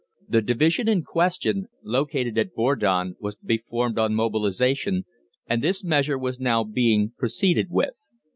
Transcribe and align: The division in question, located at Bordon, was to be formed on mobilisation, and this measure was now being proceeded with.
The 0.27 0.41
division 0.41 0.87
in 0.89 1.03
question, 1.03 1.67
located 1.83 2.35
at 2.39 2.55
Bordon, 2.55 3.13
was 3.19 3.35
to 3.35 3.45
be 3.45 3.59
formed 3.59 3.99
on 3.99 4.15
mobilisation, 4.15 5.05
and 5.45 5.61
this 5.63 5.83
measure 5.83 6.17
was 6.17 6.39
now 6.39 6.63
being 6.63 7.13
proceeded 7.15 7.67
with. 7.69 7.99